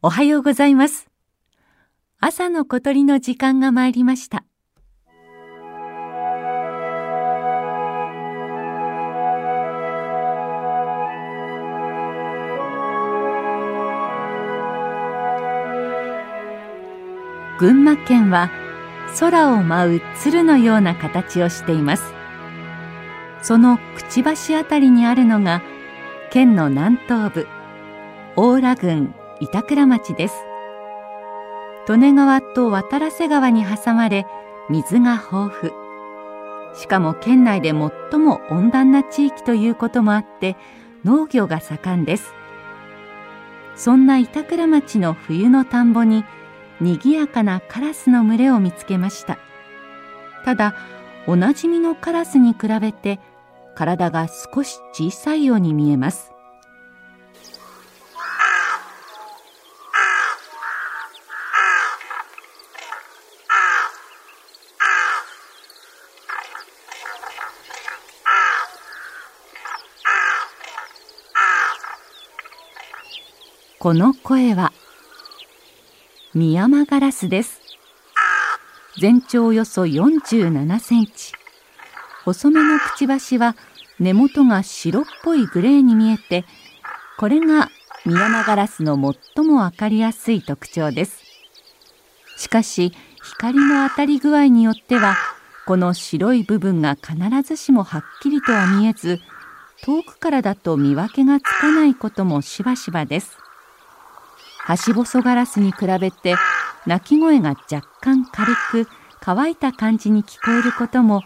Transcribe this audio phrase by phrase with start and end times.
[0.00, 1.08] おはようございます。
[2.20, 4.44] 朝の小鳥の時間が参りました。
[17.58, 18.52] 群馬県は
[19.18, 22.04] 空を舞う鶴のような形をしています。
[23.42, 25.60] そのくちばしあたりにあるのが
[26.30, 27.48] 県の南東部
[28.36, 30.34] 大良郡板倉町です。
[31.88, 34.26] 利根川と渡良瀬川に挟まれ
[34.68, 35.72] 水が豊富。
[36.74, 40.56] しかも県内で最も温暖な地域ということもあって
[41.04, 42.34] 農業が盛んです。
[43.76, 46.24] そんな板倉町の冬の田んぼに
[46.80, 49.38] 賑やかなカラスの群れを見つけました。
[50.44, 50.74] ただ
[51.28, 53.20] おなじみのカラスに比べて
[53.76, 56.32] 体が少し小さいように見えます。
[73.80, 74.72] この声は
[76.34, 77.60] ミヤマガラスです。
[79.00, 81.32] 全長およそ47センチ。
[82.24, 83.54] 細めのくちばしは
[84.00, 86.44] 根元が白っぽいグレーに見えて
[87.18, 87.70] これが
[88.04, 88.96] ミヤマガラスの
[89.36, 91.22] 最もわかりやすい特徴です。
[92.36, 95.16] しかし光の当たり具合によっては
[95.66, 99.20] この白い部分が必ずしもはっきりとは見えず
[99.84, 103.38] 遠くからだと見分けがつかないこともしばしばです。
[104.68, 106.34] ハシボソガラスに比べて
[106.86, 108.86] 鳴き声が若干軽く
[109.18, 111.22] 乾いた感じに聞こえることも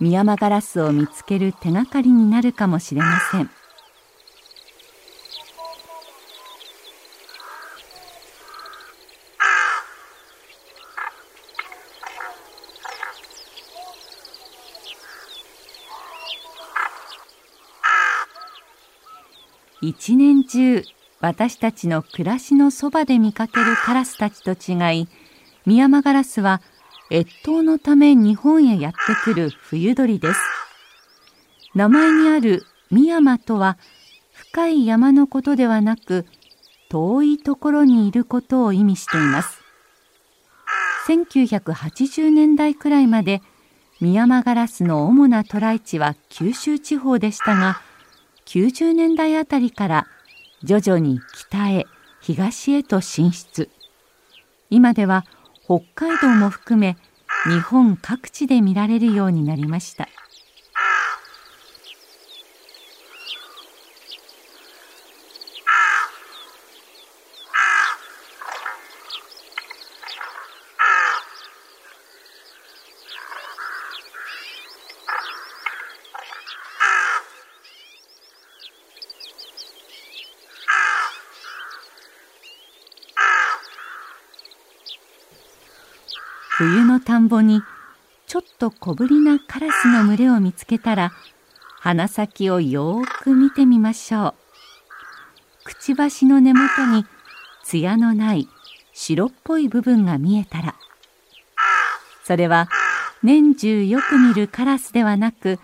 [0.00, 3.48] ミヤマガラスを見つける手がかりになるかもしれません。
[19.80, 20.84] 一年中
[21.24, 25.08] 私たちの暮らしのそばで見かけるカラスたちと違い
[25.64, 26.60] ミヤマガラスは
[27.10, 30.40] 越冬のため日本へやってくる冬鳥です。
[31.74, 33.78] 名前にあるミヤマとは
[34.34, 36.26] 深い山のことではなく
[36.90, 39.62] 遠いところにいることを意味しています。
[41.06, 43.40] 1980年代くらいまで
[43.98, 47.80] ミヤマガラスの主な渡来地は九州地方でしたが
[48.44, 50.06] 90年代あたりから
[50.64, 51.84] 徐々に北へ
[52.20, 53.68] 東へと進出。
[54.70, 55.26] 今では
[55.62, 56.96] 北海道も含め
[57.46, 60.08] 日本各地で見られるようになりました。
[86.56, 87.62] 冬の田んぼに
[88.28, 91.10] ちょっと小ぶりなカラスの群れを見つけたら
[91.80, 94.34] 鼻先をよーく見てみましょう。
[95.64, 97.04] くちばしの根元に
[97.64, 98.48] 艶のない
[98.92, 100.76] 白っぽい部分が見えたら。
[102.22, 102.68] それは
[103.24, 105.58] 年中よく見るカラスではなく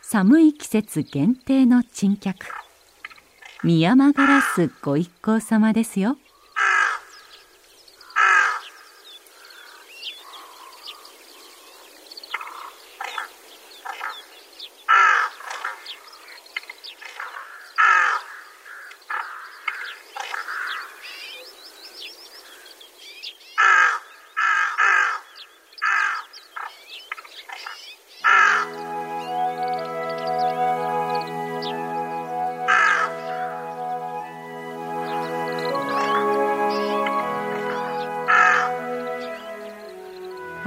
[0.00, 2.46] 寒い季節限定の珍客。
[3.64, 6.16] ミヤマガラスご一行様ですよ。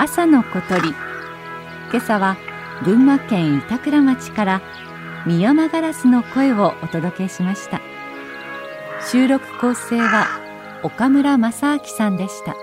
[0.03, 0.89] 朝の小鳥。
[0.89, 0.97] 今
[1.93, 2.35] 朝は
[2.83, 4.61] 群馬県板倉町から
[5.25, 7.79] ミヤマガラスの声をお届けしました。
[9.09, 10.27] 収録構成は
[10.83, 12.53] 岡村正明さんでした。